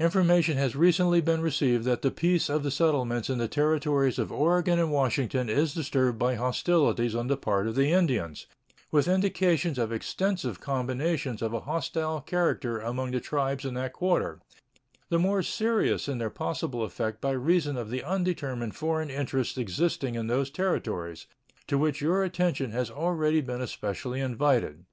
[0.00, 4.32] Information has recently been received that the peace of the settlements in the Territories of
[4.32, 8.46] Oregon and Washington is disturbed by hostilities on the part of the Indians,
[8.90, 14.40] with indications of extensive combinations of a hostile character among the tribes in that quarter,
[15.10, 20.14] the more serious in their possible effect by reason of the undetermined foreign interests existing
[20.14, 21.26] in those Territories,
[21.66, 24.86] to which your attention has already been especially invited.